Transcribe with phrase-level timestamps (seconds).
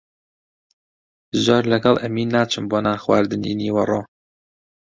[1.43, 4.01] زۆر لەگەڵ ئەمین ناچم بۆ نانخواردنی نیوەڕۆ.